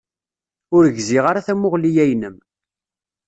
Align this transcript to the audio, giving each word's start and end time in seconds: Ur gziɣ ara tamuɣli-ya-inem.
Ur 0.75 0.83
gziɣ 0.97 1.23
ara 1.27 1.45
tamuɣli-ya-inem. 1.47 2.35